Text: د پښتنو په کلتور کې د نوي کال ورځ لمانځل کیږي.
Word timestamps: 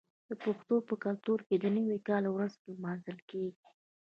د 0.27 0.31
پښتنو 0.43 0.75
په 0.87 0.95
کلتور 1.05 1.39
کې 1.47 1.55
د 1.59 1.65
نوي 1.77 1.99
کال 2.07 2.23
ورځ 2.29 2.53
لمانځل 2.71 3.17
کیږي. 3.29 3.63